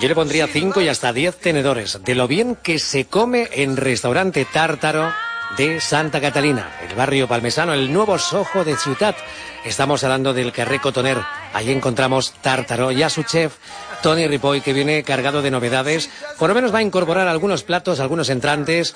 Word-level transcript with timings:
Yo 0.00 0.08
le 0.08 0.14
pondría 0.14 0.48
5 0.48 0.80
y 0.80 0.88
hasta 0.88 1.12
10 1.12 1.36
tenedores 1.36 2.00
de 2.04 2.14
lo 2.16 2.26
bien 2.26 2.56
que 2.56 2.80
se 2.80 3.04
come 3.06 3.48
en 3.52 3.76
restaurante 3.76 4.44
tártaro 4.44 5.12
de 5.56 5.80
Santa 5.80 6.20
Catalina, 6.20 6.68
el 6.88 6.96
barrio 6.96 7.28
palmesano, 7.28 7.74
el 7.74 7.92
nuevo 7.92 8.18
Sojo 8.18 8.64
de 8.64 8.76
Ciudad. 8.76 9.14
Estamos 9.64 10.02
hablando 10.02 10.34
del 10.34 10.52
Carré 10.52 10.80
Cotoner. 10.80 11.18
Allí 11.54 11.70
encontramos 11.70 12.32
tártaro 12.42 12.90
y 12.90 13.04
a 13.04 13.10
su 13.10 13.22
chef, 13.22 13.54
Tony 14.02 14.26
Ripoll, 14.26 14.62
que 14.62 14.72
viene 14.72 15.02
cargado 15.02 15.42
de 15.42 15.50
novedades. 15.50 16.10
Por 16.38 16.48
lo 16.48 16.54
menos 16.54 16.72
va 16.72 16.78
a 16.78 16.82
incorporar 16.82 17.28
algunos 17.28 17.62
platos, 17.62 18.00
algunos 18.00 18.28
entrantes. 18.28 18.94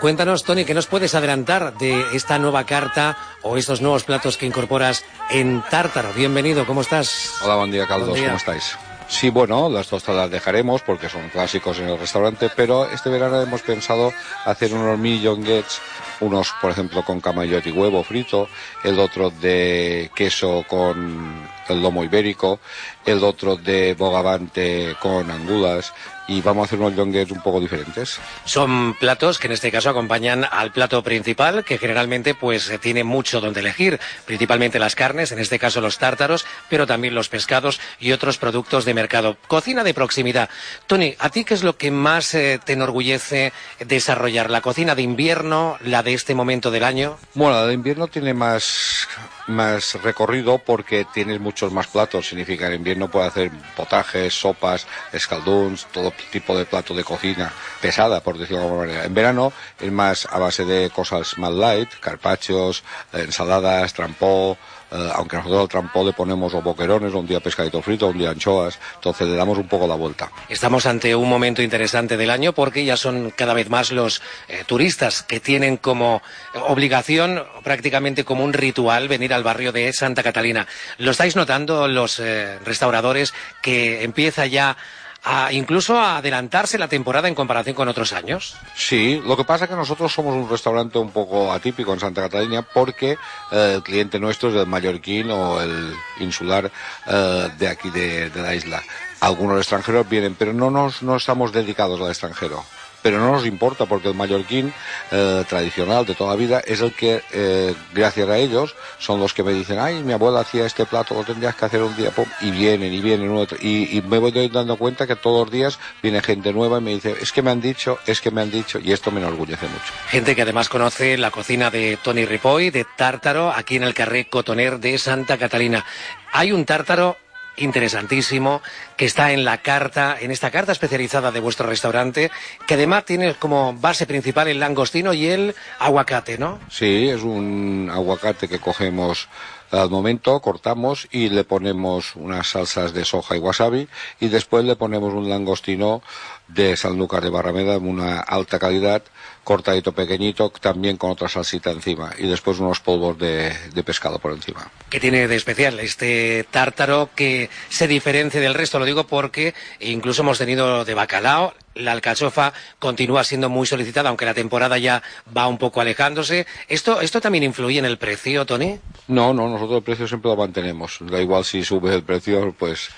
Cuéntanos, 0.00 0.44
Tony, 0.44 0.64
¿qué 0.64 0.74
nos 0.74 0.86
puedes 0.86 1.14
adelantar 1.14 1.76
de 1.78 2.04
esta 2.14 2.38
nueva 2.38 2.64
carta 2.64 3.18
o 3.42 3.56
estos 3.56 3.80
nuevos 3.80 4.04
platos 4.04 4.36
que 4.36 4.46
incorporas 4.46 5.04
en 5.30 5.62
Tártaro? 5.70 6.12
Bienvenido, 6.14 6.66
¿cómo 6.66 6.80
estás? 6.80 7.34
Hola, 7.42 7.56
buen 7.56 7.70
día, 7.70 7.86
Caldos, 7.86 8.18
¿cómo 8.18 8.36
estáis? 8.36 8.76
Sí, 9.10 9.28
bueno, 9.28 9.68
las 9.68 9.88
tostadas 9.88 10.30
dejaremos 10.30 10.82
porque 10.82 11.08
son 11.08 11.28
clásicos 11.30 11.80
en 11.80 11.88
el 11.88 11.98
restaurante, 11.98 12.48
pero 12.54 12.88
este 12.88 13.10
verano 13.10 13.42
hemos 13.42 13.60
pensado 13.60 14.12
hacer 14.44 14.72
unos 14.72 14.96
mini 15.00 15.20
jonguets, 15.22 15.80
unos, 16.20 16.52
por 16.62 16.70
ejemplo, 16.70 17.04
con 17.04 17.20
camayote 17.20 17.70
y 17.70 17.72
huevo 17.72 18.04
frito, 18.04 18.48
el 18.84 19.00
otro 19.00 19.30
de 19.30 20.10
queso 20.14 20.64
con 20.68 21.44
el 21.72 21.82
lomo 21.82 22.04
ibérico, 22.04 22.60
el 23.04 23.22
otro 23.24 23.56
de 23.56 23.94
bogavante 23.94 24.96
con 25.00 25.30
angulas 25.30 25.92
y 26.28 26.40
vamos 26.42 26.62
a 26.62 26.64
hacer 26.66 26.78
unos 26.78 26.94
jonguets 26.94 27.30
un 27.30 27.42
poco 27.42 27.60
diferentes. 27.60 28.20
Son 28.44 28.94
platos 28.94 29.38
que 29.38 29.48
en 29.48 29.52
este 29.52 29.70
caso 29.72 29.90
acompañan 29.90 30.44
al 30.50 30.72
plato 30.72 31.02
principal, 31.02 31.64
que 31.64 31.78
generalmente 31.78 32.34
pues 32.34 32.70
tiene 32.80 33.04
mucho 33.04 33.40
donde 33.40 33.60
elegir, 33.60 33.98
principalmente 34.26 34.78
las 34.78 34.94
carnes, 34.94 35.32
en 35.32 35.38
este 35.38 35.58
caso 35.58 35.80
los 35.80 35.98
tártaros, 35.98 36.44
pero 36.68 36.86
también 36.86 37.14
los 37.14 37.28
pescados 37.28 37.80
y 37.98 38.12
otros 38.12 38.38
productos 38.38 38.84
de 38.84 38.94
mercado. 38.94 39.36
Cocina 39.48 39.84
de 39.84 39.94
proximidad. 39.94 40.48
Tony, 40.86 41.14
¿a 41.18 41.30
ti 41.30 41.44
qué 41.44 41.54
es 41.54 41.62
lo 41.62 41.76
que 41.76 41.90
más 41.90 42.34
eh, 42.34 42.60
te 42.64 42.74
enorgullece 42.74 43.52
desarrollar? 43.80 44.50
¿La 44.50 44.60
cocina 44.60 44.94
de 44.94 45.02
invierno, 45.02 45.78
la 45.80 46.02
de 46.02 46.14
este 46.14 46.34
momento 46.34 46.70
del 46.70 46.84
año? 46.84 47.18
Bueno, 47.34 47.54
la 47.54 47.66
de 47.66 47.74
invierno 47.74 48.06
tiene 48.06 48.34
más 48.34 49.08
más 49.50 50.00
recorrido 50.02 50.58
porque 50.58 51.04
tienes 51.12 51.40
muchos 51.40 51.72
más 51.72 51.88
platos. 51.88 52.28
Significa 52.28 52.68
en 52.68 52.74
invierno 52.74 53.10
puedes 53.10 53.30
hacer 53.30 53.50
potajes, 53.76 54.32
sopas, 54.32 54.86
escalduns, 55.12 55.86
todo 55.92 56.09
tipo 56.30 56.56
de 56.56 56.64
plato 56.64 56.94
de 56.94 57.04
cocina 57.04 57.52
pesada, 57.80 58.20
por 58.20 58.38
decirlo 58.38 58.58
de 58.58 58.64
alguna 58.64 58.86
manera. 58.86 59.04
En 59.04 59.14
verano 59.14 59.52
es 59.80 59.92
más 59.92 60.26
a 60.30 60.38
base 60.38 60.64
de 60.64 60.90
cosas 60.90 61.38
más 61.38 61.52
light, 61.52 61.88
carpachos, 62.00 62.82
ensaladas, 63.12 63.92
trampó, 63.94 64.56
eh, 64.92 65.10
aunque 65.14 65.36
nosotros 65.36 65.60
al 65.62 65.68
trampó 65.68 66.04
le 66.04 66.12
ponemos 66.12 66.52
o 66.54 66.62
boquerones, 66.62 67.14
un 67.14 67.26
día 67.26 67.40
pescadito 67.40 67.80
frito, 67.80 68.08
un 68.08 68.18
día 68.18 68.30
anchoas, 68.30 68.78
entonces 68.96 69.28
le 69.28 69.36
damos 69.36 69.56
un 69.58 69.68
poco 69.68 69.86
la 69.86 69.94
vuelta. 69.94 70.30
Estamos 70.48 70.86
ante 70.86 71.14
un 71.14 71.28
momento 71.28 71.62
interesante 71.62 72.16
del 72.16 72.30
año 72.30 72.52
porque 72.52 72.84
ya 72.84 72.96
son 72.96 73.30
cada 73.30 73.54
vez 73.54 73.70
más 73.70 73.92
los 73.92 74.20
eh, 74.48 74.64
turistas 74.66 75.22
que 75.22 75.38
tienen 75.38 75.76
como 75.76 76.22
obligación, 76.66 77.44
prácticamente 77.62 78.24
como 78.24 78.44
un 78.44 78.52
ritual, 78.52 79.08
venir 79.08 79.32
al 79.32 79.44
barrio 79.44 79.70
de 79.72 79.92
Santa 79.92 80.22
Catalina. 80.22 80.66
¿Lo 80.98 81.12
estáis 81.12 81.36
notando 81.36 81.86
los 81.86 82.18
eh, 82.18 82.58
restauradores 82.64 83.32
que 83.62 84.02
empieza 84.02 84.46
ya 84.46 84.76
a 85.22 85.52
incluso 85.52 85.98
a 85.98 86.18
adelantarse 86.18 86.78
la 86.78 86.88
temporada 86.88 87.28
en 87.28 87.34
comparación 87.34 87.74
con 87.74 87.88
otros 87.88 88.12
años? 88.12 88.56
Sí, 88.74 89.22
lo 89.24 89.36
que 89.36 89.44
pasa 89.44 89.64
es 89.64 89.70
que 89.70 89.76
nosotros 89.76 90.12
somos 90.12 90.34
un 90.34 90.48
restaurante 90.48 90.98
un 90.98 91.10
poco 91.10 91.52
atípico 91.52 91.92
en 91.92 92.00
Santa 92.00 92.22
Catalina 92.22 92.62
porque 92.62 93.18
eh, 93.52 93.72
el 93.76 93.82
cliente 93.82 94.18
nuestro 94.18 94.50
es 94.50 94.56
el 94.56 94.66
mallorquín 94.66 95.30
o 95.30 95.60
el 95.60 95.94
insular 96.20 96.70
eh, 97.06 97.48
de 97.58 97.68
aquí 97.68 97.90
de, 97.90 98.30
de, 98.30 98.42
la 98.42 98.54
isla. 98.54 98.82
Algunos 99.20 99.58
extranjeros 99.58 100.08
vienen, 100.08 100.34
pero 100.34 100.52
no 100.52 100.70
nos 100.70 101.02
no 101.02 101.16
estamos 101.16 101.52
dedicados 101.52 102.00
al 102.00 102.08
extranjero 102.08 102.64
pero 103.02 103.18
no 103.18 103.32
nos 103.32 103.46
importa 103.46 103.86
porque 103.86 104.08
el 104.08 104.14
mallorquín 104.14 104.72
eh, 105.10 105.44
tradicional 105.48 106.06
de 106.06 106.14
toda 106.14 106.30
la 106.30 106.36
vida 106.36 106.60
es 106.60 106.80
el 106.80 106.92
que, 106.94 107.22
eh, 107.32 107.74
gracias 107.92 108.28
a 108.28 108.36
ellos, 108.38 108.74
son 108.98 109.20
los 109.20 109.34
que 109.34 109.42
me 109.42 109.52
dicen, 109.52 109.78
ay, 109.78 110.02
mi 110.02 110.12
abuela 110.12 110.40
hacía 110.40 110.66
este 110.66 110.86
plato, 110.86 111.14
lo 111.14 111.24
tendrías 111.24 111.54
que 111.54 111.64
hacer 111.64 111.82
un 111.82 111.96
día, 111.96 112.12
y 112.40 112.50
vienen, 112.50 112.92
y 112.92 113.00
vienen, 113.00 113.46
y, 113.60 113.98
y, 113.98 114.02
me 114.02 114.18
voy 114.18 114.30
dando 114.48 114.76
cuenta 114.76 115.06
que 115.06 115.16
todos 115.16 115.46
los 115.46 115.52
días 115.52 115.78
viene 116.02 116.22
gente 116.22 116.52
nueva 116.52 116.78
y 116.78 116.82
me 116.82 116.90
dice, 116.92 117.16
es 117.20 117.32
que 117.32 117.42
me 117.42 117.50
han 117.50 117.60
dicho, 117.60 117.98
es 118.06 118.20
que 118.20 118.30
me 118.30 118.42
han 118.42 118.50
dicho, 118.50 118.78
y 118.78 118.92
esto 118.92 119.10
me 119.10 119.20
enorgullece 119.20 119.66
mucho. 119.66 119.92
Gente 120.08 120.34
que 120.34 120.42
además 120.42 120.68
conoce 120.68 121.16
la 121.16 121.30
cocina 121.30 121.70
de 121.70 121.98
Tony 122.02 122.24
Ripoll, 122.24 122.70
de 122.70 122.84
Tártaro, 122.96 123.50
aquí 123.50 123.76
en 123.76 123.84
el 123.84 123.94
Carré 123.94 124.26
Cotoner 124.26 124.78
de 124.78 124.98
Santa 124.98 125.38
Catalina. 125.38 125.84
Hay 126.32 126.52
un 126.52 126.64
tártaro 126.64 127.16
interesantísimo 127.60 128.62
que 128.96 129.04
está 129.06 129.32
en 129.32 129.44
la 129.44 129.58
carta, 129.58 130.16
en 130.18 130.30
esta 130.30 130.50
carta 130.50 130.72
especializada 130.72 131.30
de 131.30 131.40
vuestro 131.40 131.66
restaurante, 131.66 132.30
que 132.66 132.74
además 132.74 133.04
tiene 133.04 133.34
como 133.34 133.74
base 133.74 134.06
principal 134.06 134.48
el 134.48 134.60
langostino 134.60 135.12
y 135.12 135.26
el 135.26 135.54
aguacate, 135.78 136.38
¿no? 136.38 136.58
Sí, 136.70 137.08
es 137.08 137.22
un 137.22 137.90
aguacate 137.92 138.48
que 138.48 138.58
cogemos 138.58 139.28
al 139.70 139.90
momento, 139.90 140.40
cortamos 140.40 141.06
y 141.12 141.28
le 141.28 141.44
ponemos 141.44 142.16
unas 142.16 142.48
salsas 142.48 142.92
de 142.92 143.04
soja 143.04 143.36
y 143.36 143.38
wasabi 143.38 143.88
y 144.18 144.28
después 144.28 144.64
le 144.64 144.76
ponemos 144.76 145.14
un 145.14 145.28
langostino 145.28 146.02
de 146.48 146.76
Sanlúcar 146.76 147.22
de 147.22 147.30
Barrameda 147.30 147.78
una 147.78 148.18
alta 148.20 148.58
calidad 148.58 149.02
cortadito 149.44 149.92
pequeñito, 149.92 150.50
también 150.50 150.96
con 150.96 151.10
otra 151.10 151.28
salsita 151.28 151.70
encima 151.70 152.12
y 152.18 152.28
después 152.28 152.58
unos 152.58 152.80
polvos 152.80 153.18
de, 153.18 153.52
de, 153.72 153.82
pescado 153.82 154.18
por 154.18 154.32
encima. 154.32 154.70
¿Qué 154.88 155.00
tiene 155.00 155.28
de 155.28 155.36
especial 155.36 155.80
este 155.80 156.44
tártaro 156.50 157.10
que 157.14 157.50
se 157.68 157.88
diferencia 157.88 158.40
del 158.40 158.54
resto? 158.54 158.78
Lo 158.78 158.84
digo 158.84 159.04
porque 159.04 159.54
incluso 159.80 160.22
hemos 160.22 160.38
tenido 160.38 160.84
de 160.84 160.94
bacalao, 160.94 161.54
la 161.74 161.92
alcachofa 161.92 162.52
continúa 162.78 163.24
siendo 163.24 163.48
muy 163.48 163.66
solicitada, 163.66 164.08
aunque 164.08 164.24
la 164.24 164.34
temporada 164.34 164.78
ya 164.78 165.02
va 165.36 165.48
un 165.48 165.58
poco 165.58 165.80
alejándose. 165.80 166.46
¿Esto, 166.68 167.00
esto 167.00 167.20
también 167.20 167.44
influye 167.44 167.78
en 167.78 167.84
el 167.84 167.98
precio, 167.98 168.44
Tony? 168.46 168.78
No, 169.08 169.32
no, 169.32 169.48
nosotros 169.48 169.78
el 169.78 169.84
precio 169.84 170.08
siempre 170.08 170.30
lo 170.30 170.36
mantenemos. 170.36 170.98
Da 171.00 171.20
igual 171.20 171.44
si 171.44 171.64
sube 171.64 171.94
el 171.94 172.02
precio, 172.02 172.54
pues 172.58 172.90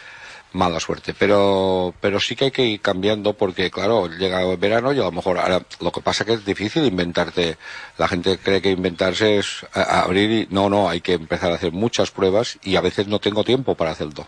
mala 0.53 0.81
suerte. 0.81 1.15
Pero, 1.15 1.95
pero 2.01 2.21
sí 2.21 2.37
que 2.37 2.47
hay 2.47 2.51
que 2.51 2.65
ir 2.65 2.81
cambiando 2.81 3.35
porque, 3.35 3.71
claro, 3.71 4.09
llega 4.09 4.43
el 4.43 4.57
verano 4.57 4.93
y 4.93 4.99
a 4.99 5.05
lo 5.05 5.13
mejor 5.13 5.39
ahora 5.39 5.63
lo 5.81 5.93
que 5.93 6.01
pasa 6.01 6.25
que 6.25 6.35
es 6.35 6.45
difícil 6.45 6.85
inventarte. 6.85 7.57
La 7.99 8.09
gente 8.09 8.39
cree 8.39 8.63
que 8.63 8.71
inventarse 8.71 9.39
es 9.39 9.67
abrir 9.73 10.31
y 10.31 10.49
no, 10.51 10.69
no, 10.69 10.89
hay 10.89 11.01
que 11.01 11.15
empezar 11.15 11.53
a 11.53 11.57
hacer 11.57 11.73
muchas 11.73 12.11
pruebas 12.11 12.59
y 12.63 12.77
a 12.77 12.81
veces 12.81 13.07
no 13.07 13.19
tengo 13.19 13.45
tiempo 13.45 13.75
para 13.75 13.91
hacerlo. 13.91 14.27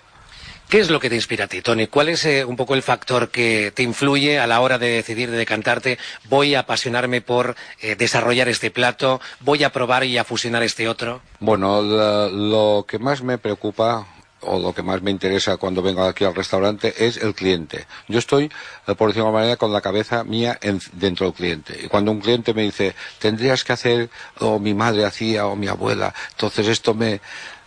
¿Qué 0.69 0.81
es 0.81 0.91
lo 0.91 0.99
que 0.99 1.11
te 1.11 1.15
inspira 1.15 1.45
a 1.45 1.49
ti, 1.49 1.61
Tony? 1.61 1.87
¿Cuál 1.87 2.09
es 2.09 2.25
eh, 2.25 2.45
un 2.45 2.57
poco 2.57 2.75
el 2.75 2.83
factor 2.83 3.29
que 3.29 3.71
te 3.73 3.83
influye 3.83 4.39
a 4.39 4.47
la 4.47 4.61
hora 4.61 4.79
de 4.79 4.89
decidir, 4.89 5.31
de 5.31 5.37
decantarte? 5.37 5.99
Voy 6.29 6.55
a 6.55 6.61
apasionarme 6.61 7.21
por 7.21 7.55
eh, 7.81 7.97
desarrollar 7.97 8.49
este 8.49 8.71
plato, 8.71 9.21
voy 9.41 9.63
a 9.63 9.71
probar 9.71 10.05
y 10.05 10.19
a 10.19 10.25
fusionar 10.25 10.63
este 10.63 10.89
otro. 10.89 11.21
Bueno, 11.39 11.83
lo, 11.83 12.31
lo 12.31 12.87
que 12.89 12.99
más 12.99 13.23
me 13.23 13.39
preocupa 13.39 14.07
o 14.47 14.59
lo 14.59 14.75
que 14.75 14.83
más 14.83 15.03
me 15.03 15.11
interesa 15.11 15.57
cuando 15.57 15.83
vengo 15.83 16.03
aquí 16.03 16.25
al 16.25 16.35
restaurante 16.35 17.07
es 17.07 17.17
el 17.17 17.35
cliente. 17.35 17.87
Yo 18.09 18.19
estoy, 18.19 18.51
eh, 18.87 18.95
por 18.95 19.09
decirlo 19.09 19.29
de 19.29 19.33
manera, 19.33 19.57
con 19.57 19.73
la 19.73 19.81
cabeza 19.81 20.25
mía 20.25 20.59
en, 20.63 20.81
dentro 20.93 21.27
del 21.27 21.35
cliente. 21.35 21.79
Y 21.85 21.89
cuando 21.89 22.13
un 22.13 22.21
cliente 22.21 22.55
me 22.55 22.63
dice, 22.63 22.95
tendrías 23.19 23.65
que 23.65 23.73
hacer, 23.73 24.11
o 24.41 24.59
mi 24.59 24.75
madre 24.75 25.05
hacía, 25.05 25.47
o 25.47 25.57
mi 25.57 25.69
abuela, 25.69 26.15
entonces 26.33 26.69
esto 26.69 26.95
me, 26.95 27.21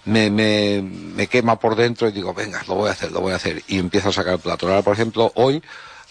me, 0.06 0.30
me, 0.30 0.82
me 0.82 1.28
quema 1.28 1.60
por 1.60 1.76
dentro 1.76 2.08
y 2.08 2.12
digo, 2.12 2.34
venga, 2.34 2.64
lo 2.68 2.76
voy 2.76 2.90
a 2.90 2.94
hacer, 2.94 3.12
lo 3.12 3.22
voy 3.22 3.34
a 3.34 3.36
hacer. 3.36 3.62
Y 3.68 3.80
empiezo 3.80 4.10
a 4.10 4.14
sacar 4.14 4.34
el 4.34 4.40
plato. 4.40 4.68
Ahora, 4.68 4.82
por 4.82 4.94
ejemplo, 4.94 5.32
hoy, 5.36 5.62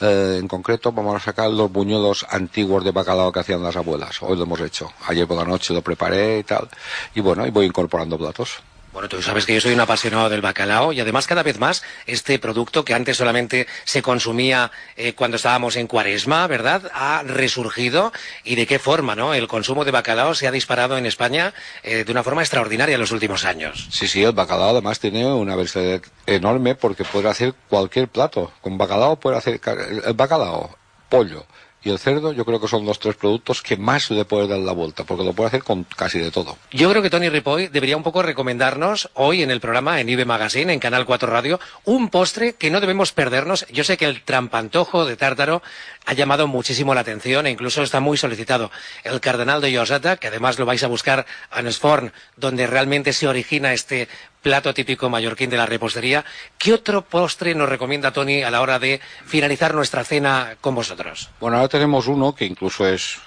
eh, 0.01 0.37
en 0.39 0.47
concreto 0.49 0.93
vamos 0.93 1.17
a 1.17 1.21
sacar 1.21 1.51
los 1.51 1.73
buñuelos 1.73 2.27
antiguos 2.29 2.85
de 2.85 2.91
bacalao 2.91 3.33
que 3.33 3.41
hacían 3.41 3.63
las 3.63 3.77
abuelas. 3.77 4.23
Hoy 4.23 4.37
lo 4.37 4.43
hemos 4.45 4.61
hecho. 4.61 4.93
Ayer 5.07 5.27
por 5.27 5.37
la 5.37 5.45
noche 5.45 5.73
lo 5.73 5.83
preparé 5.83 6.41
y 6.41 6.45
tal. 6.45 6.69
Y 7.15 7.21
bueno, 7.21 7.47
y 7.47 7.51
voy 7.51 7.67
incorporando 7.67 8.19
platos. 8.19 8.61
Bueno, 8.97 9.11
tú 9.11 9.21
sabes 9.21 9.45
que 9.45 9.53
yo 9.53 9.61
soy 9.61 9.75
un 9.75 9.81
apasionado 9.81 10.31
del 10.31 10.41
bacalao 10.41 10.91
y 10.91 11.01
además 11.01 11.27
cada 11.27 11.43
vez 11.43 11.59
más 11.59 11.83
este 12.07 12.39
producto 12.39 12.83
que 12.83 12.95
antes 12.95 13.19
solamente 13.19 13.67
se 13.85 14.01
consumía 14.01 14.71
eh, 14.97 15.13
cuando 15.13 15.37
estábamos 15.37 15.77
en 15.77 15.87
cuaresma, 15.87 16.47
¿verdad? 16.47 16.91
Ha 16.95 17.23
resurgido 17.23 18.11
y 18.43 18.55
de 18.55 18.67
qué 18.67 18.79
forma, 18.79 19.15
¿no? 19.15 19.35
El 19.35 19.49
consumo 19.49 19.85
de 19.85 19.91
bacalao 19.91 20.35
se 20.35 20.47
ha 20.47 20.51
disparado 20.51 20.97
en 20.97 21.05
España 21.05 21.53
eh, 21.83 22.05
de 22.05 22.11
una 22.11 22.23
forma 22.23 22.41
extraordinaria 22.41 22.95
en 22.95 23.01
los 23.03 23.13
últimos 23.13 23.45
años. 23.45 23.87
Sí, 23.91 24.09
sí, 24.09 24.25
el 24.25 24.33
bacalao 24.33 24.71
además 24.71 24.99
tiene 24.99 25.27
una 25.27 25.57
versatilidad 25.57 26.01
enorme 26.25 26.75
porque 26.75 27.05
puede 27.05 27.29
hacer 27.29 27.53
cualquier 27.69 28.09
plato. 28.09 28.51
Con 28.63 28.79
bacalao 28.79 29.21
puede 29.21 29.37
hacer 29.37 29.61
el 30.07 30.15
bacalao, 30.15 30.75
pollo, 31.11 31.45
y 31.87 31.91
el 31.91 32.01
cerdo 32.01 32.33
yo 32.33 32.45
creo 32.45 32.61
que 32.61 32.67
son 32.67 32.85
los 32.85 32.99
tres 32.99 33.15
productos 33.15 33.63
que 33.63 33.77
más 33.77 34.11
le 34.11 34.25
puede 34.25 34.49
dar 34.49 34.59
la 34.59 34.73
vuelta, 34.73 35.05
porque 35.05 35.23
lo 35.23 35.35
puede 35.35 35.49
hacer 35.49 35.63
con 35.63 35.85
casi 35.85 36.19
de 36.19 36.33
todo. 36.33 36.59
Yo 36.73 36.91
creo 36.91 37.01
que 37.01 37.11
Tony 37.11 37.29
Ripoll 37.29 37.71
debería 37.71 37.97
un 37.97 38.03
poco 38.03 38.23
recomendarnos 38.23 39.09
hoy 39.15 39.45
en 39.45 39.53
el 39.53 39.61
programa 39.61 40.01
en 40.01 40.09
IBE 40.09 40.25
Magazine, 40.25 40.73
en 40.73 40.81
Canal 40.81 41.07
4 41.07 41.31
Radio, 41.31 41.61
un 41.85 42.09
postre 42.09 42.55
que 42.55 42.73
no 42.73 42.81
debemos 42.81 43.13
perdernos. 43.13 43.69
Yo 43.69 43.85
sé 43.85 43.97
que 43.97 44.07
el 44.07 44.23
trampantojo 44.23 45.05
de 45.05 45.17
tártaro 45.17 45.63
ha 46.07 46.13
llamado 46.15 46.49
muchísimo 46.49 46.93
la 46.93 47.03
atención 47.03 47.47
e 47.47 47.51
incluso 47.53 47.85
está 47.85 48.01
muy 48.01 48.17
solicitado. 48.17 48.73
El 49.05 49.21
cardenal 49.21 49.61
de 49.61 49.71
Lloseta, 49.71 50.17
que 50.17 50.27
además 50.27 50.59
lo 50.59 50.67
vais 50.67 50.83
a 50.83 50.89
buscar 50.89 51.25
en 51.57 51.73
Sforn, 51.73 52.13
donde 52.37 52.67
realmente 52.67 53.13
se 53.13 53.29
origina 53.29 53.73
este 53.73 54.09
plato 54.47 54.73
típico 54.73 55.11
mallorquín 55.11 55.51
de 55.51 55.57
la 55.57 55.67
repostería. 55.67 56.25
¿Qué 56.57 56.73
otro 56.73 57.03
postre 57.03 57.53
nos 57.57 57.69
recomienda 57.69 58.13
Tony 58.13 58.45
a 58.45 58.51
la 58.53 58.61
hora 58.61 58.79
de 58.79 59.01
finalizar 59.25 59.75
nuestra 59.75 60.05
cena 60.05 60.57
con 60.61 60.73
vosotros? 60.77 61.31
Bueno, 61.41 61.57
ahora 61.57 61.69
tenemos 61.69 62.07
uno 62.07 62.33
que 62.33 62.45
incluso 62.45 62.87
es, 62.87 63.19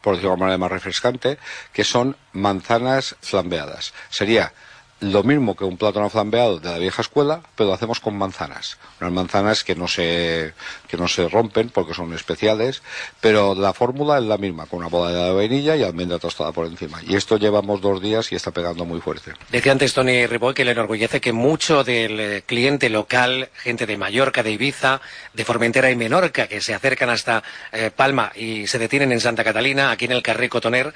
por 0.00 0.14
decirlo 0.14 0.36
de 0.36 0.40
manera 0.42 0.58
más 0.58 0.70
refrescante, 0.70 1.38
que 1.72 1.82
son 1.82 2.16
manzanas 2.34 3.16
flambeadas. 3.20 3.92
Sería 4.10 4.52
lo 5.00 5.22
mismo 5.22 5.56
que 5.56 5.64
un 5.64 5.76
plátano 5.76 6.10
flambeado 6.10 6.60
de 6.60 6.70
la 6.70 6.78
vieja 6.78 7.02
escuela, 7.02 7.40
pero 7.56 7.68
lo 7.68 7.74
hacemos 7.74 8.00
con 8.00 8.16
manzanas. 8.16 8.78
Unas 9.00 9.12
manzanas 9.12 9.64
que 9.64 9.74
no 9.74 9.88
se, 9.88 10.52
que 10.88 10.96
no 10.96 11.08
se 11.08 11.28
rompen 11.28 11.70
porque 11.70 11.94
son 11.94 12.12
especiales, 12.12 12.82
pero 13.20 13.54
la 13.54 13.72
fórmula 13.72 14.18
es 14.18 14.24
la 14.24 14.36
misma, 14.36 14.66
con 14.66 14.80
una 14.80 14.88
boda 14.88 15.26
de 15.26 15.32
vainilla 15.32 15.76
y 15.76 15.82
almendra 15.82 16.18
tostada 16.18 16.52
por 16.52 16.66
encima. 16.66 17.00
Y 17.06 17.16
esto 17.16 17.38
llevamos 17.38 17.80
dos 17.80 18.00
días 18.00 18.30
y 18.32 18.34
está 18.34 18.50
pegando 18.50 18.84
muy 18.84 19.00
fuerte. 19.00 19.32
Decía 19.50 19.72
antes 19.72 19.94
Tony 19.94 20.26
Riboy 20.26 20.54
que 20.54 20.64
le 20.64 20.72
enorgullece 20.72 21.20
que 21.20 21.32
mucho 21.32 21.82
del 21.82 22.20
eh, 22.20 22.42
cliente 22.44 22.90
local, 22.90 23.48
gente 23.54 23.86
de 23.86 23.96
Mallorca, 23.96 24.42
de 24.42 24.52
Ibiza, 24.52 25.00
de 25.32 25.44
Formentera 25.44 25.90
y 25.90 25.96
Menorca, 25.96 26.46
que 26.46 26.60
se 26.60 26.74
acercan 26.74 27.10
hasta 27.10 27.42
eh, 27.72 27.90
Palma 27.94 28.32
y 28.34 28.66
se 28.66 28.78
detienen 28.78 29.12
en 29.12 29.20
Santa 29.20 29.44
Catalina, 29.44 29.90
aquí 29.90 30.04
en 30.04 30.12
el 30.12 30.22
Carré 30.22 30.48
Cotoner, 30.48 30.92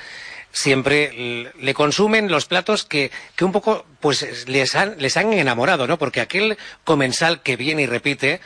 siempre 0.55 1.53
le 1.59 1.75
consumen 1.75 2.31
los 2.31 2.47
platos 2.47 2.85
que, 2.85 3.11
que 3.37 3.45
un 3.45 3.53
poco 3.53 3.85
pues 4.01 4.49
les 4.49 4.75
han, 4.77 4.95
les 4.99 5.17
han 5.17 5.33
enamorado, 5.33 5.87
¿no? 5.87 5.99
Porque 5.99 6.21
aquel 6.21 6.57
comensal 6.85 7.43
que 7.43 7.57
viene 7.57 7.83
y 7.83 7.87
repite, 7.87 8.41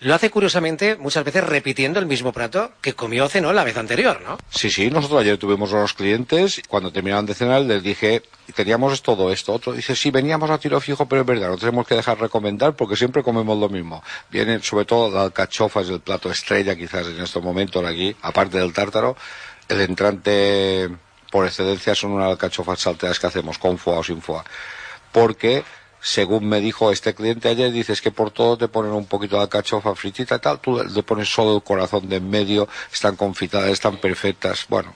lo 0.00 0.14
hace 0.14 0.28
curiosamente 0.28 0.96
muchas 0.96 1.24
veces 1.24 1.42
repitiendo 1.42 1.98
el 1.98 2.04
mismo 2.04 2.32
plato 2.32 2.72
que 2.82 2.92
comió 2.92 3.26
cenó 3.28 3.54
la 3.54 3.64
vez 3.64 3.78
anterior, 3.78 4.20
¿no? 4.20 4.36
Sí, 4.50 4.70
sí, 4.70 4.90
nosotros 4.90 5.22
ayer 5.22 5.38
tuvimos 5.38 5.72
a 5.72 5.80
los 5.80 5.94
clientes, 5.94 6.60
cuando 6.68 6.92
terminaron 6.92 7.24
de 7.24 7.34
cenar 7.34 7.62
les 7.62 7.82
dije, 7.82 8.22
teníamos 8.54 9.02
todo 9.02 9.32
esto, 9.32 9.54
otro, 9.54 9.72
dice, 9.72 9.96
sí, 9.96 10.10
veníamos 10.10 10.50
a 10.50 10.58
tiro 10.58 10.78
fijo, 10.80 11.08
pero 11.08 11.22
es 11.22 11.26
verdad, 11.26 11.48
no 11.48 11.56
tenemos 11.56 11.86
que 11.86 11.94
dejar 11.94 12.20
recomendar 12.20 12.76
porque 12.76 12.96
siempre 12.96 13.22
comemos 13.22 13.58
lo 13.58 13.70
mismo. 13.70 14.02
Vienen 14.30 14.62
sobre 14.62 14.84
todo 14.84 15.10
la 15.10 15.22
alcachofa, 15.22 15.80
es 15.80 15.88
el 15.88 16.00
plato 16.00 16.30
estrella 16.30 16.76
quizás 16.76 17.06
en 17.06 17.22
estos 17.22 17.42
momentos 17.42 17.82
aquí, 17.86 18.14
aparte 18.20 18.58
del 18.58 18.74
tártaro, 18.74 19.16
el 19.68 19.80
entrante 19.80 20.90
por 21.34 21.46
excedencia 21.46 21.96
son 21.96 22.12
unas 22.12 22.28
alcachofas 22.28 22.78
salteadas 22.78 23.18
que 23.18 23.26
hacemos 23.26 23.58
con 23.58 23.76
foie 23.76 23.98
o 23.98 24.04
sin 24.04 24.22
foie. 24.22 24.44
Porque, 25.10 25.64
según 26.00 26.48
me 26.48 26.60
dijo 26.60 26.92
este 26.92 27.12
cliente 27.12 27.48
ayer, 27.48 27.72
dices 27.72 28.00
que 28.00 28.12
por 28.12 28.30
todo 28.30 28.56
te 28.56 28.68
ponen 28.68 28.92
un 28.92 29.06
poquito 29.06 29.34
de 29.34 29.42
alcachofa 29.42 29.96
fritita 29.96 30.36
y 30.36 30.38
tal, 30.38 30.60
tú 30.60 30.80
le 30.84 31.02
pones 31.02 31.28
solo 31.28 31.56
el 31.56 31.64
corazón 31.64 32.08
de 32.08 32.18
en 32.18 32.30
medio, 32.30 32.68
están 32.92 33.16
confitadas, 33.16 33.70
están 33.70 33.96
perfectas. 33.96 34.66
Bueno, 34.68 34.94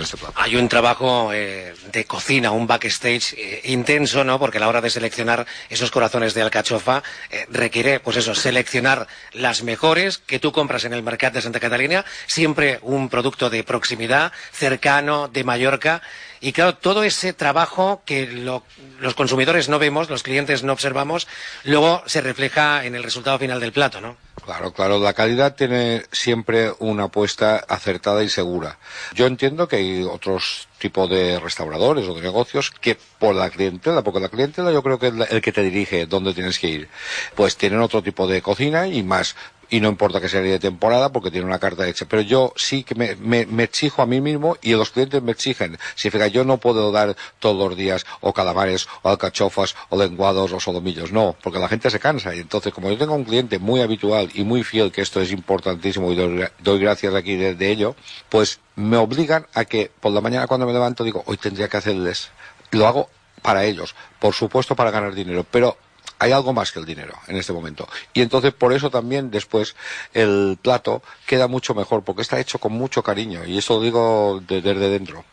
este. 0.00 0.16
Hay 0.34 0.56
un 0.56 0.68
trabajo 0.68 1.32
eh, 1.32 1.74
de 1.92 2.04
cocina, 2.04 2.50
un 2.50 2.66
backstage 2.66 3.34
eh, 3.36 3.60
intenso, 3.64 4.24
¿no? 4.24 4.38
Porque 4.38 4.58
a 4.58 4.60
la 4.60 4.68
hora 4.68 4.80
de 4.80 4.90
seleccionar 4.90 5.46
esos 5.68 5.90
corazones 5.90 6.34
de 6.34 6.42
alcachofa 6.42 7.02
eh, 7.30 7.46
requiere, 7.50 8.00
pues 8.00 8.16
eso, 8.16 8.34
seleccionar 8.34 9.06
las 9.32 9.62
mejores 9.62 10.18
que 10.18 10.38
tú 10.38 10.52
compras 10.52 10.84
en 10.84 10.92
el 10.92 11.02
mercado 11.02 11.34
de 11.34 11.42
Santa 11.42 11.60
Catalina, 11.60 12.04
siempre 12.26 12.78
un 12.82 13.08
producto 13.08 13.50
de 13.50 13.64
proximidad, 13.64 14.32
cercano, 14.52 15.28
de 15.28 15.44
Mallorca. 15.44 16.02
Y 16.40 16.52
claro, 16.52 16.76
todo 16.76 17.02
ese 17.02 17.32
trabajo 17.32 18.02
que 18.04 18.26
los 18.26 19.14
consumidores 19.14 19.68
no 19.68 19.78
vemos, 19.78 20.10
los 20.10 20.22
clientes 20.22 20.62
no 20.62 20.72
observamos, 20.72 21.26
luego 21.64 22.02
se 22.06 22.20
refleja 22.20 22.84
en 22.84 22.94
el 22.94 23.02
resultado 23.02 23.38
final 23.38 23.60
del 23.60 23.72
plato, 23.72 24.00
¿no? 24.00 24.25
Claro, 24.46 24.72
claro, 24.72 25.00
la 25.00 25.12
calidad 25.12 25.56
tiene 25.56 26.04
siempre 26.12 26.72
una 26.78 27.04
apuesta 27.04 27.56
acertada 27.56 28.22
y 28.22 28.28
segura. 28.28 28.78
Yo 29.12 29.26
entiendo 29.26 29.66
que 29.66 29.74
hay 29.74 30.04
otros 30.04 30.68
tipos 30.78 31.10
de 31.10 31.40
restauradores 31.40 32.06
o 32.06 32.14
de 32.14 32.22
negocios 32.22 32.70
que 32.70 32.96
por 33.18 33.34
la 33.34 33.50
clientela, 33.50 34.02
porque 34.02 34.20
la 34.20 34.28
clientela 34.28 34.70
yo 34.70 34.84
creo 34.84 35.00
que 35.00 35.08
es 35.08 35.14
el 35.32 35.40
que 35.40 35.50
te 35.50 35.64
dirige 35.64 36.06
dónde 36.06 36.32
tienes 36.32 36.60
que 36.60 36.68
ir, 36.68 36.88
pues 37.34 37.56
tienen 37.56 37.80
otro 37.80 38.04
tipo 38.04 38.28
de 38.28 38.40
cocina 38.40 38.86
y 38.86 39.02
más 39.02 39.34
y 39.70 39.80
no 39.80 39.88
importa 39.88 40.20
que 40.20 40.28
sea 40.28 40.40
de 40.40 40.58
temporada 40.58 41.10
porque 41.10 41.30
tiene 41.30 41.46
una 41.46 41.58
carta 41.58 41.86
hecha. 41.88 42.06
Pero 42.08 42.22
yo 42.22 42.52
sí 42.56 42.84
que 42.84 42.94
me, 42.94 43.16
me, 43.16 43.62
exijo 43.62 44.02
a 44.02 44.06
mí 44.06 44.20
mismo 44.20 44.56
y 44.62 44.72
los 44.72 44.90
clientes 44.90 45.22
me 45.22 45.32
exigen. 45.32 45.78
Si 45.94 46.10
yo 46.32 46.44
no 46.44 46.58
puedo 46.58 46.92
dar 46.92 47.16
todos 47.38 47.56
los 47.56 47.76
días 47.76 48.06
o 48.20 48.32
calamares 48.32 48.88
o 49.02 49.08
alcachofas 49.08 49.76
o 49.90 49.98
lenguados 49.98 50.52
o 50.52 50.60
solomillos. 50.60 51.12
No, 51.12 51.36
porque 51.42 51.58
la 51.58 51.68
gente 51.68 51.90
se 51.90 51.98
cansa. 51.98 52.34
Y 52.34 52.40
entonces, 52.40 52.72
como 52.72 52.90
yo 52.90 52.98
tengo 52.98 53.14
un 53.14 53.24
cliente 53.24 53.58
muy 53.58 53.80
habitual 53.80 54.30
y 54.34 54.44
muy 54.44 54.62
fiel, 54.62 54.92
que 54.92 55.02
esto 55.02 55.20
es 55.20 55.32
importantísimo 55.32 56.12
y 56.12 56.16
doy, 56.16 56.78
gracias 56.78 57.14
aquí 57.14 57.36
de, 57.36 57.54
de 57.54 57.70
ello, 57.70 57.96
pues 58.28 58.60
me 58.76 58.96
obligan 58.96 59.46
a 59.54 59.64
que 59.64 59.90
por 60.00 60.12
la 60.12 60.20
mañana 60.20 60.46
cuando 60.46 60.66
me 60.66 60.72
levanto 60.72 61.04
digo, 61.04 61.22
hoy 61.26 61.36
tendría 61.36 61.68
que 61.68 61.76
hacerles. 61.76 62.30
Lo 62.70 62.86
hago 62.86 63.08
para 63.42 63.64
ellos, 63.64 63.94
por 64.18 64.34
supuesto 64.34 64.74
para 64.74 64.90
ganar 64.90 65.14
dinero, 65.14 65.46
pero 65.50 65.76
hay 66.18 66.32
algo 66.32 66.52
más 66.52 66.72
que 66.72 66.78
el 66.78 66.86
dinero 66.86 67.14
en 67.26 67.36
este 67.36 67.52
momento. 67.52 67.88
Y 68.14 68.22
entonces 68.22 68.52
por 68.52 68.72
eso 68.72 68.90
también 68.90 69.30
después 69.30 69.76
el 70.14 70.58
plato 70.60 71.02
queda 71.26 71.46
mucho 71.48 71.74
mejor, 71.74 72.02
porque 72.04 72.22
está 72.22 72.40
hecho 72.40 72.58
con 72.58 72.72
mucho 72.72 73.02
cariño. 73.02 73.44
Y 73.44 73.58
eso 73.58 73.74
lo 73.74 73.80
digo 73.82 74.42
desde 74.46 74.74
dentro. 74.74 75.24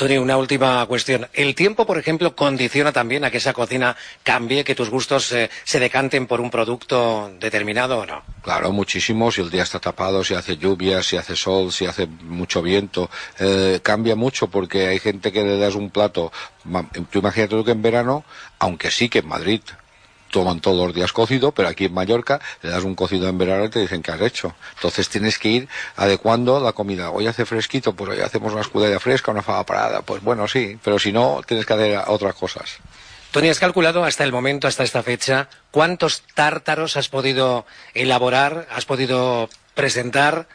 Tony, 0.00 0.16
una 0.16 0.38
última 0.38 0.86
cuestión. 0.86 1.28
¿El 1.34 1.54
tiempo, 1.54 1.84
por 1.84 1.98
ejemplo, 1.98 2.34
condiciona 2.34 2.90
también 2.90 3.22
a 3.22 3.30
que 3.30 3.36
esa 3.36 3.52
cocina 3.52 3.94
cambie, 4.22 4.64
que 4.64 4.74
tus 4.74 4.88
gustos 4.88 5.30
eh, 5.32 5.50
se 5.64 5.78
decanten 5.78 6.26
por 6.26 6.40
un 6.40 6.50
producto 6.50 7.30
determinado 7.38 7.98
o 7.98 8.06
no? 8.06 8.22
Claro, 8.40 8.72
muchísimo. 8.72 9.30
Si 9.30 9.42
el 9.42 9.50
día 9.50 9.62
está 9.62 9.78
tapado, 9.78 10.24
si 10.24 10.32
hace 10.32 10.56
lluvia, 10.56 11.02
si 11.02 11.18
hace 11.18 11.36
sol, 11.36 11.70
si 11.70 11.84
hace 11.84 12.06
mucho 12.06 12.62
viento, 12.62 13.10
eh, 13.40 13.80
cambia 13.82 14.16
mucho 14.16 14.48
porque 14.48 14.86
hay 14.86 15.00
gente 15.00 15.32
que 15.32 15.44
le 15.44 15.58
das 15.58 15.74
un 15.74 15.90
plato. 15.90 16.32
Tú 17.10 17.18
imagínate 17.18 17.54
tú 17.54 17.62
que 17.62 17.72
en 17.72 17.82
verano, 17.82 18.24
aunque 18.58 18.90
sí 18.90 19.10
que 19.10 19.18
en 19.18 19.28
Madrid 19.28 19.60
toman 20.30 20.60
todos 20.60 20.86
los 20.86 20.94
días 20.94 21.12
cocido, 21.12 21.52
pero 21.52 21.68
aquí 21.68 21.86
en 21.86 21.94
Mallorca 21.94 22.40
le 22.62 22.70
das 22.70 22.84
un 22.84 22.94
cocido 22.94 23.28
en 23.28 23.38
verano 23.38 23.64
y 23.64 23.70
te 23.70 23.80
dicen 23.80 24.02
que 24.02 24.12
has 24.12 24.20
hecho. 24.20 24.54
Entonces 24.76 25.08
tienes 25.08 25.38
que 25.38 25.48
ir 25.48 25.68
adecuando 25.96 26.60
la 26.60 26.72
comida. 26.72 27.10
Hoy 27.10 27.26
hace 27.26 27.44
fresquito, 27.44 27.94
pues 27.94 28.10
hoy 28.10 28.20
hacemos 28.20 28.52
una 28.52 28.62
escudella 28.62 29.00
fresca, 29.00 29.30
una 29.30 29.42
fava 29.42 29.64
parada. 29.64 30.02
Pues 30.02 30.22
bueno, 30.22 30.48
sí, 30.48 30.78
pero 30.82 30.98
si 30.98 31.12
no, 31.12 31.40
tienes 31.46 31.66
que 31.66 31.72
hacer 31.74 32.00
otras 32.06 32.34
cosas. 32.34 32.78
Tony, 33.30 33.48
¿has 33.48 33.60
calculado 33.60 34.04
hasta 34.04 34.24
el 34.24 34.32
momento, 34.32 34.66
hasta 34.66 34.82
esta 34.82 35.04
fecha, 35.04 35.48
cuántos 35.70 36.22
tártaros 36.34 36.96
has 36.96 37.08
podido 37.08 37.64
elaborar, 37.94 38.66
has 38.72 38.86
podido 38.86 39.48
presentar? 39.74 40.48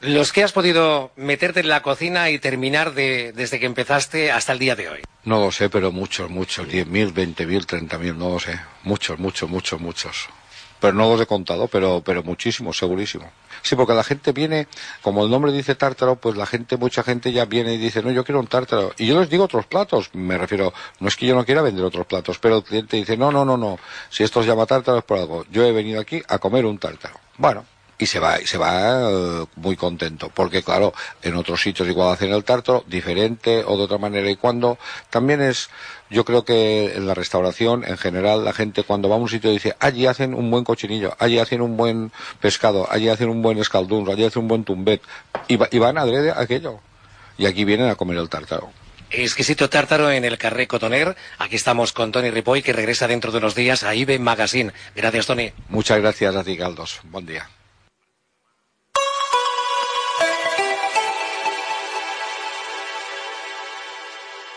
Los 0.00 0.32
que 0.32 0.44
has 0.44 0.52
podido 0.52 1.10
meterte 1.16 1.60
en 1.60 1.68
la 1.68 1.82
cocina 1.82 2.30
y 2.30 2.38
terminar 2.38 2.94
desde 2.94 3.58
que 3.58 3.66
empezaste 3.66 4.30
hasta 4.30 4.52
el 4.52 4.60
día 4.60 4.76
de 4.76 4.88
hoy. 4.88 5.00
No 5.24 5.40
lo 5.40 5.50
sé, 5.50 5.68
pero 5.68 5.90
muchos, 5.90 6.30
muchos. 6.30 6.68
10.000, 6.68 7.12
20.000, 7.12 7.66
30.000, 7.66 8.14
no 8.14 8.30
lo 8.30 8.38
sé. 8.38 8.60
Muchos, 8.84 9.18
muchos, 9.18 9.50
muchos, 9.50 9.80
muchos. 9.80 10.28
Pero 10.78 10.92
no 10.92 11.08
los 11.10 11.20
he 11.20 11.26
contado, 11.26 11.66
pero, 11.66 12.00
pero 12.04 12.22
muchísimos, 12.22 12.78
segurísimo. 12.78 13.28
Sí, 13.62 13.74
porque 13.74 13.92
la 13.92 14.04
gente 14.04 14.30
viene, 14.30 14.68
como 15.02 15.24
el 15.24 15.30
nombre 15.30 15.50
dice 15.50 15.74
tártaro, 15.74 16.14
pues 16.14 16.36
la 16.36 16.46
gente, 16.46 16.76
mucha 16.76 17.02
gente 17.02 17.32
ya 17.32 17.46
viene 17.46 17.74
y 17.74 17.78
dice, 17.78 18.00
no, 18.00 18.12
yo 18.12 18.24
quiero 18.24 18.38
un 18.38 18.46
tártaro. 18.46 18.92
Y 18.98 19.06
yo 19.08 19.18
les 19.18 19.28
digo 19.28 19.44
otros 19.44 19.66
platos, 19.66 20.10
me 20.14 20.38
refiero, 20.38 20.72
no 21.00 21.08
es 21.08 21.16
que 21.16 21.26
yo 21.26 21.34
no 21.34 21.44
quiera 21.44 21.62
vender 21.62 21.84
otros 21.84 22.06
platos, 22.06 22.38
pero 22.38 22.58
el 22.58 22.62
cliente 22.62 22.96
dice, 22.96 23.16
no, 23.16 23.32
no, 23.32 23.44
no, 23.44 23.56
no, 23.56 23.80
si 24.08 24.22
esto 24.22 24.42
se 24.42 24.48
llama 24.48 24.66
tártaro 24.66 24.98
es 24.98 25.04
por 25.04 25.18
algo. 25.18 25.44
Yo 25.50 25.64
he 25.64 25.72
venido 25.72 26.00
aquí 26.00 26.22
a 26.28 26.38
comer 26.38 26.64
un 26.64 26.78
tártaro. 26.78 27.18
Bueno, 27.36 27.64
y 27.98 28.06
se 28.06 28.20
va, 28.20 28.40
y 28.40 28.46
se 28.46 28.58
va 28.58 29.10
eh, 29.10 29.46
muy 29.56 29.76
contento, 29.76 30.30
porque 30.32 30.62
claro, 30.62 30.94
en 31.22 31.34
otros 31.34 31.60
sitios 31.60 31.88
igual 31.88 32.12
hacen 32.12 32.32
el 32.32 32.44
tártaro, 32.44 32.84
diferente 32.86 33.64
o 33.66 33.76
de 33.76 33.82
otra 33.82 33.98
manera, 33.98 34.30
y 34.30 34.36
cuando 34.36 34.78
también 35.10 35.42
es, 35.42 35.68
yo 36.08 36.24
creo 36.24 36.44
que 36.44 36.94
en 36.94 37.06
la 37.06 37.14
restauración, 37.14 37.84
en 37.84 37.98
general, 37.98 38.44
la 38.44 38.52
gente 38.52 38.84
cuando 38.84 39.08
va 39.08 39.16
a 39.16 39.18
un 39.18 39.28
sitio 39.28 39.50
dice, 39.50 39.76
allí 39.80 40.06
hacen 40.06 40.32
un 40.34 40.50
buen 40.50 40.64
cochinillo, 40.64 41.16
allí 41.18 41.38
hacen 41.38 41.60
un 41.60 41.76
buen 41.76 42.12
pescado, 42.40 42.86
allí 42.90 43.08
hacen 43.08 43.28
un 43.28 43.42
buen 43.42 43.58
escaldún, 43.58 44.08
allí 44.08 44.24
hacen 44.24 44.42
un 44.42 44.48
buen 44.48 44.64
tumbet, 44.64 45.02
y, 45.48 45.58
y 45.74 45.78
van 45.78 45.98
adrede 45.98 46.30
a 46.30 46.40
aquello. 46.40 46.80
Y 47.36 47.46
aquí 47.46 47.64
vienen 47.64 47.88
a 47.88 47.94
comer 47.94 48.16
el 48.18 48.28
tártaro. 48.28 48.70
exquisito 49.10 49.68
tártaro 49.68 50.10
en 50.10 50.24
el 50.24 50.38
Carré 50.38 50.66
Cotoner. 50.66 51.16
Aquí 51.38 51.56
estamos 51.56 51.92
con 51.92 52.10
Tony 52.10 52.30
Ripoll, 52.30 52.62
que 52.62 52.72
regresa 52.72 53.06
dentro 53.06 53.30
de 53.30 53.38
unos 53.38 53.54
días 53.54 53.84
a 53.84 53.94
IBE 53.94 54.18
Magazine. 54.18 54.72
Gracias, 54.96 55.26
Tony. 55.26 55.52
Muchas 55.68 56.00
gracias 56.00 56.34
a 56.34 56.42
ti, 56.42 56.56
Galdos. 56.56 57.00
Buen 57.04 57.26
día. 57.26 57.48